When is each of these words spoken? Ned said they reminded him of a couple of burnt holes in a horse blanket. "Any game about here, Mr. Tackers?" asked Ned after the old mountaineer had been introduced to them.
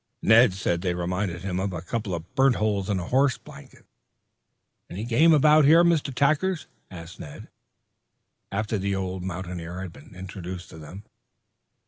Ned 0.23 0.53
said 0.55 0.81
they 0.81 0.95
reminded 0.95 1.43
him 1.43 1.59
of 1.59 1.73
a 1.73 1.81
couple 1.83 2.15
of 2.15 2.33
burnt 2.33 2.55
holes 2.55 2.89
in 2.89 2.99
a 2.99 3.05
horse 3.09 3.37
blanket. 3.37 3.85
"Any 4.89 5.03
game 5.03 5.31
about 5.31 5.63
here, 5.63 5.83
Mr. 5.83 6.11
Tackers?" 6.11 6.65
asked 6.89 7.19
Ned 7.19 7.49
after 8.51 8.79
the 8.79 8.95
old 8.95 9.21
mountaineer 9.21 9.79
had 9.81 9.93
been 9.93 10.15
introduced 10.15 10.71
to 10.71 10.79
them. 10.79 11.03